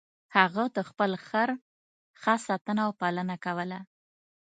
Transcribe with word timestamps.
هغه 0.37 0.63
د 0.75 0.77
خپل 0.89 1.11
خر 1.25 1.49
ښه 2.21 2.33
ساتنه 2.47 2.81
او 2.87 2.91
پالنه 3.01 3.35
کوله. 3.45 3.79